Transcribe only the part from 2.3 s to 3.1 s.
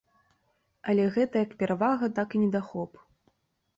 і недахоп.